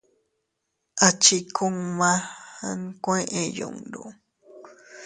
A 1.05 1.07
chi 1.21 1.37
kuma 1.55 2.11
nkuee 2.77 3.43
yundu. 3.57 4.01